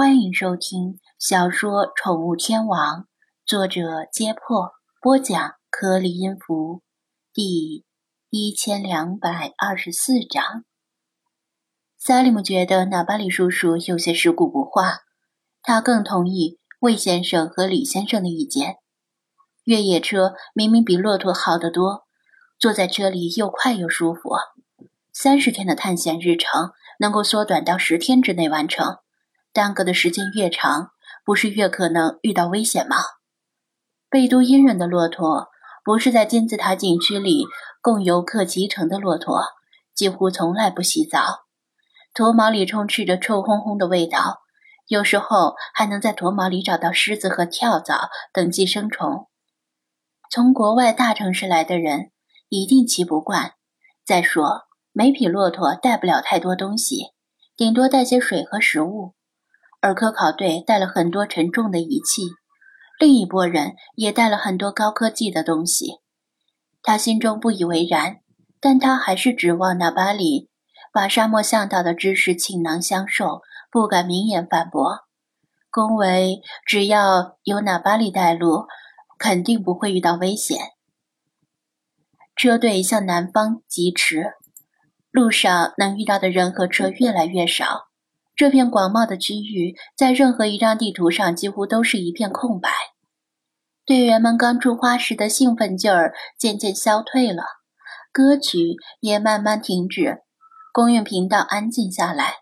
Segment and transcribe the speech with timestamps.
[0.00, 3.00] 欢迎收听小说《宠物天王》，
[3.44, 6.82] 作者：揭破，播讲：颗粒音符，
[7.34, 7.84] 第
[8.30, 10.64] 一千两百二十四章。
[11.98, 15.00] 萨利姆觉得纳巴里叔叔有些食古不化，
[15.62, 18.76] 他更同意魏先生和李先生的意见。
[19.64, 22.04] 越野车明明比骆驼好得多，
[22.56, 24.30] 坐在车里又快又舒服。
[25.12, 26.70] 三十天的探险日程
[27.00, 28.98] 能够缩短到十天之内完成。
[29.58, 30.92] 耽搁的时间越长，
[31.24, 32.98] 不是越可能遇到危险吗？
[34.08, 35.48] 贝都因人的骆驼，
[35.84, 37.44] 不是在金字塔景区里
[37.82, 39.42] 供游客骑乘的骆驼，
[39.96, 41.40] 几乎从来不洗澡。
[42.14, 44.42] 驼毛里充斥着臭烘烘的味道，
[44.86, 49.26] 有时候还能在驼毛里找到虱子和跳蚤等寄生虫。
[50.30, 52.12] 从国外大城市来的人
[52.48, 53.54] 一定骑不惯。
[54.06, 57.06] 再说，每匹骆驼带不了太多东西，
[57.56, 59.16] 顶多带些水和食物。
[59.80, 62.22] 而科考队带了很多沉重的仪器，
[62.98, 65.98] 另一拨人也带了很多高科技的东西。
[66.82, 68.16] 他心中不以为然，
[68.60, 70.48] 但他还是指望纳巴里
[70.92, 75.00] 把沙漠向导的知识倾囊相授，不敢明言反驳，
[75.70, 78.66] 恭维只要有纳巴里带路，
[79.18, 80.58] 肯定不会遇到危险。
[82.34, 84.32] 车队向南方疾驰，
[85.10, 87.87] 路上能遇到的人和车越来越少。
[88.38, 92.70] 这片广袤的区域，在任何一张地图上几乎都是一片空白。
[93.84, 97.42] 队员们刚出发时的兴奋劲儿渐渐消退了，
[98.12, 100.18] 歌曲也慢慢停止，
[100.72, 102.36] 公运频道安静下来。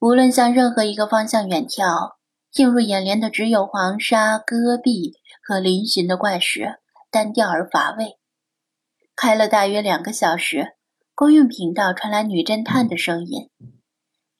[0.00, 2.16] 无论向任何一个方向远眺，
[2.56, 8.18] 映入眼帘的只有黄沙、戈壁和嶙峋的怪石，单调而乏味。
[9.16, 10.76] 开了大约两个小时，
[11.14, 13.48] 公用频道传来女侦探的声音。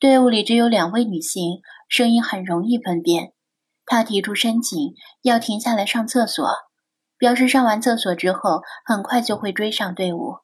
[0.05, 3.33] 队伍里只有两位女性，声音很容易分辨。
[3.86, 6.47] 她提出申请，要停下来上厕所，
[7.16, 10.41] 表示上完厕所之后很快就会追上队伍。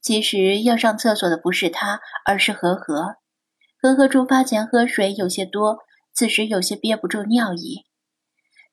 [0.00, 3.18] 其实要上厕所的不是她，而是和和。
[3.80, 5.78] 和和出发前喝水有些多，
[6.12, 7.84] 此时有些憋不住尿意。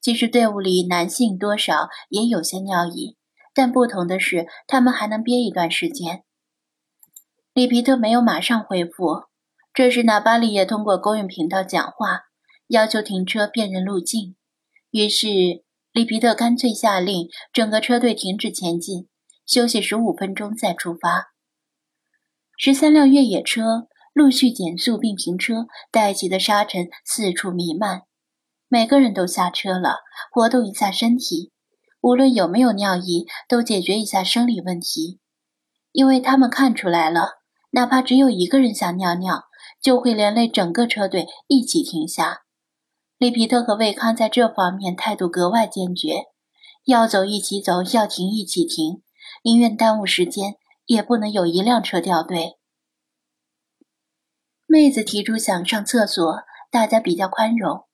[0.01, 3.15] 其实队伍里男性多少也有些尿意，
[3.53, 6.23] 但不同的是，他们还能憋一段时间。
[7.53, 9.28] 里皮特没有马上回复。
[9.79, 12.23] 这时，纳巴里也通过公用频道讲话，
[12.67, 14.35] 要求停车辨认路径。
[14.91, 15.63] 于是，
[15.93, 19.07] 里皮特干脆下令整个车队停止前进，
[19.45, 21.27] 休息十五分钟再出发。
[22.57, 28.01] 十三辆越野车陆续减速并停车，带起的沙尘四处弥漫。
[28.67, 29.99] 每个人都下车了，
[30.33, 31.53] 活动一下身体，
[32.01, 35.21] 无论有没有尿意，都解决一下生理问题。
[35.93, 37.39] 因为他们看出来了，
[37.71, 39.45] 哪怕只有一个人想尿尿。
[39.81, 42.41] 就会连累整个车队一起停下。
[43.17, 46.25] 利皮特和魏康在这方面态度格外坚决，
[46.85, 49.01] 要走一起走，要停一起停，
[49.43, 52.57] 宁愿耽误时间，也不能有一辆车掉队。
[54.65, 57.87] 妹子提出想上厕所，大家比较宽容；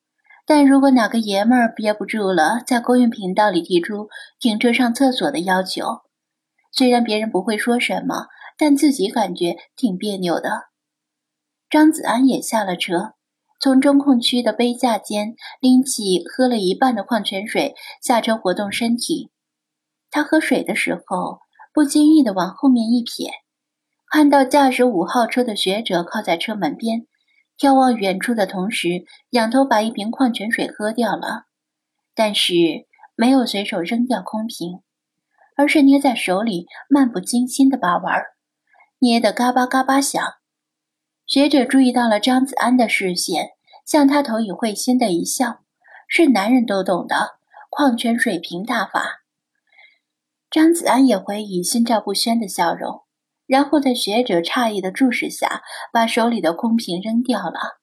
[0.46, 4.09] 但如果哪个爷们儿憋不住了，在公用频道里提出
[4.40, 6.02] 停车上厕所的要求，
[6.72, 10.66] 虽然别人不会说什么，但自己感觉挺别扭的。
[11.69, 13.13] 张子安也下了车，
[13.59, 19.31] 从中控区的杯架间拎起喝了一半的矿泉水，下车活动身体。
[20.11, 21.39] 他喝水的时候，
[21.73, 23.29] 不经意地往后面一瞥，
[24.09, 27.07] 看到驾驶五号车的学者靠在车门边，
[27.57, 31.45] 眺望远处的同时，仰头把一瓶矿泉水喝掉了，
[32.13, 32.53] 但是
[33.15, 34.81] 没有随手扔掉空瓶，
[35.57, 38.23] 而是捏在手里，漫不经心地把玩，
[38.99, 40.23] 捏得嘎巴嘎巴响。
[41.27, 43.49] 学者注意到了张子安的视线，
[43.85, 45.61] 向他投以会心的一笑，
[46.07, 47.37] 是男人都懂的
[47.69, 49.23] 矿泉水瓶大法。
[50.51, 53.01] 张子安也回以心照不宣的笑容，
[53.47, 57.79] 然后在学者诧异的注视下，把手里的空瓶扔掉了。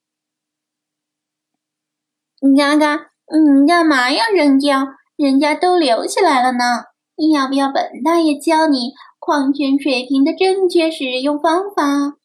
[2.56, 4.86] 嘎嘎，嗯，干嘛要扔掉？
[5.16, 6.84] 人家都留起来了呢。
[7.16, 12.16] 你要不要本大爷教你矿泉水瓶的正确使用方法？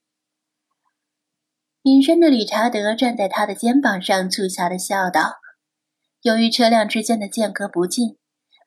[1.87, 5.35] 隐身的理查德站在他的肩膀上，促狭地笑道
[6.21, 8.17] ：“由于车辆之间的间隔不近，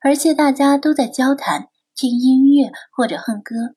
[0.01, 3.75] 而且大家都在交谈、听音乐或者哼歌，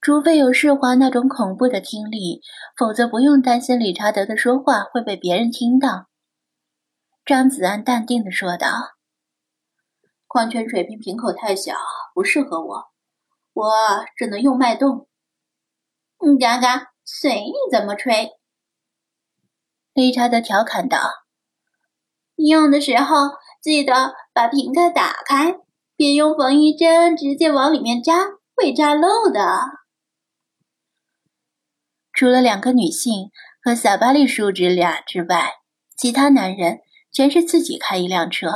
[0.00, 2.40] 除非有世华那种恐怖的听力，
[2.74, 6.06] 否则不用担心理查德的说话会被别人听到。”
[7.26, 8.94] 张子安淡定地说道
[10.26, 11.74] ：“矿泉水瓶瓶口太小，
[12.14, 12.84] 不适合我，
[13.52, 13.72] 我
[14.16, 15.06] 只能用脉动。
[16.24, 18.30] ”“嗯嘎嘎，随你怎么吹。”
[19.96, 20.98] 理查德调侃道
[22.36, 23.30] ：“用的时候
[23.62, 25.56] 记得把瓶盖打开，
[25.96, 28.12] 别用缝衣针直接往里面扎，
[28.54, 29.40] 会扎漏的。”
[32.12, 33.30] 除了两个女性
[33.64, 35.54] 和萨巴利叔侄俩之外，
[35.96, 38.48] 其他男人全是自己开一辆车。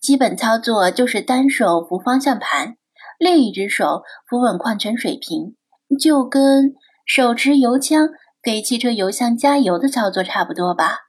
[0.00, 2.76] 基本操作就是单手扶方向盘，
[3.20, 5.56] 另一只手扶稳矿泉水瓶，
[6.00, 6.74] 就跟
[7.06, 8.08] 手持油枪
[8.42, 11.08] 给汽车油箱加油的操作差不多吧。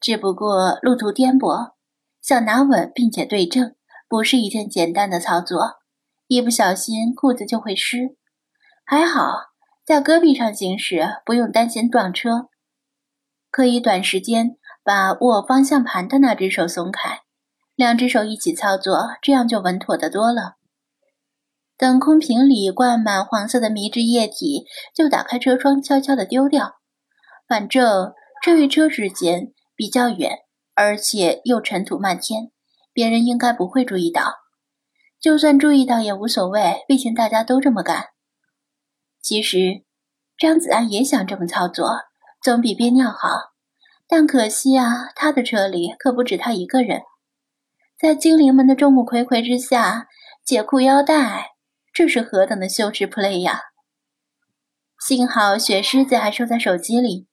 [0.00, 1.72] 只不过路途颠簸，
[2.20, 3.74] 想拿稳并且对正，
[4.08, 5.78] 不是一件简单的操作，
[6.26, 8.16] 一不小心裤子就会湿。
[8.84, 9.32] 还好
[9.84, 12.48] 在戈壁上行驶，不用担心撞车，
[13.50, 17.22] 可以短时间把握方向盘的那只手松开。
[17.74, 20.57] 两只手一起操作，这样就稳妥的多了。
[21.78, 26.74] 等空瓶里灌满黄色的迷之液体，就打开车窗，悄悄地丢掉。
[27.46, 30.40] 反正车与车之间比较远，
[30.74, 32.50] 而且又尘土漫天，
[32.92, 34.34] 别人应该不会注意到。
[35.20, 38.06] 就算注意到也无所谓，毕竟大家都这么干。
[39.22, 39.84] 其实
[40.36, 41.90] 张子安也想这么操作，
[42.42, 43.52] 总比憋尿好。
[44.08, 47.02] 但可惜啊，他的车里可不止他一个人。
[47.98, 50.06] 在精灵们的众目睽睽之下
[50.44, 51.52] 解裤腰带，
[51.98, 53.60] 这是何等的羞耻 play 呀！
[55.00, 57.26] 幸好雪狮子还收在手机里，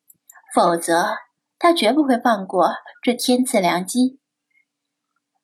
[0.56, 1.18] 否则
[1.60, 2.74] 他绝不会放过
[3.04, 4.20] 这天赐良机。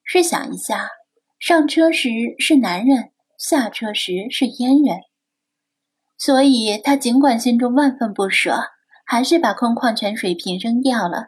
[0.03, 0.89] 试想一下，
[1.37, 2.09] 上车时
[2.39, 5.01] 是男人，下车时是阉人，
[6.17, 8.71] 所以他尽管心中万分不舍，
[9.05, 11.27] 还是把空矿泉水瓶扔掉了，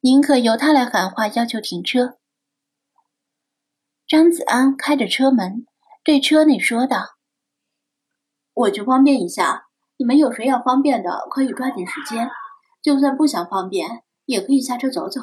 [0.00, 2.18] 宁可由他来喊话要求停车。
[4.08, 5.64] 张子安开着车门，
[6.02, 7.16] 对车内说道
[8.54, 9.66] ：“我去方便一下，
[9.96, 12.30] 你们有谁要方便的，可以抓紧时间。
[12.82, 15.20] 就算不想方便，也可以下车走走。”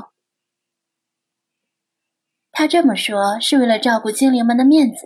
[2.51, 5.05] 他这么说是为了照顾精灵们的面子，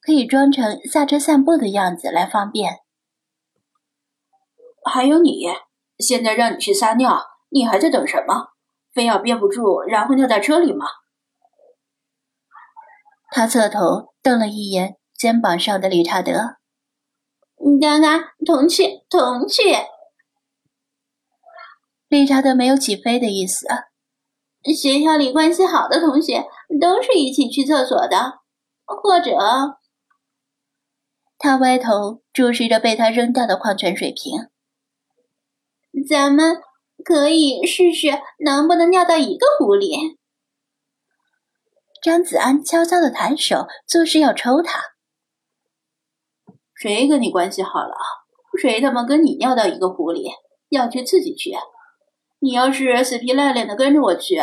[0.00, 2.78] 可以装成下车散步的样子来方便。
[4.84, 5.46] 还有你，
[5.98, 7.20] 现在让你去撒尿，
[7.50, 8.52] 你还在等什么？
[8.94, 10.86] 非要憋不住，然后尿在车里吗？
[13.28, 16.56] 他侧头瞪了一眼肩膀上的理查德
[17.64, 19.62] ，“你刚刚同去，同去。”
[22.08, 23.66] 理查德没有起飞的意思。
[24.62, 26.44] 学校里关系好的同学
[26.80, 28.40] 都是一起去厕所的，
[28.84, 29.36] 或者……
[31.38, 34.48] 他歪头注视着被他扔掉的矿泉水瓶。
[36.08, 36.60] 咱们
[37.04, 38.08] 可以试试
[38.44, 40.18] 能不能尿到一个壶里。
[42.02, 44.95] 张子安悄悄的抬手，作势要抽他。
[46.78, 47.94] 谁跟你关系好了？
[48.60, 50.30] 谁他妈跟你尿到一个壶里？
[50.68, 51.52] 要去自己去。
[52.38, 54.40] 你要是死皮赖脸的跟着我去，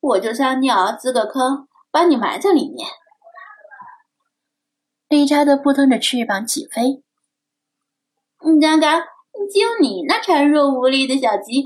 [0.00, 2.88] 我就撒尿滋个坑，把你埋在里面。
[5.08, 7.02] 理查德扑腾着翅膀起飞。
[8.60, 11.64] 刚刚就你那孱弱无力的小鸡，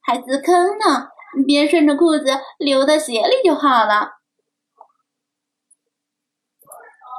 [0.00, 1.08] 还滋坑呢？
[1.46, 2.26] 别顺着裤子
[2.58, 4.12] 流到鞋里就好了。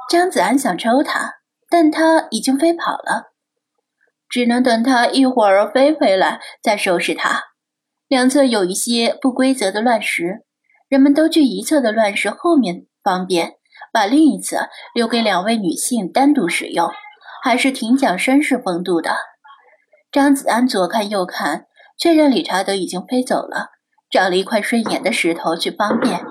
[0.08, 1.34] 张子安想抽他，
[1.74, 3.32] 但它已经飞跑了，
[4.28, 7.46] 只能等它一会儿飞回来再收拾它。
[8.06, 10.44] 两侧有一些不规则的乱石，
[10.88, 13.54] 人们都去一侧的乱石后面方便，
[13.92, 16.88] 把另一侧留给两位女性单独使用，
[17.42, 19.16] 还是挺讲绅士风度的。
[20.12, 21.66] 张子安左看右看，
[21.98, 23.70] 确认理查德已经飞走了，
[24.08, 26.24] 找了一块顺眼的石头去方便。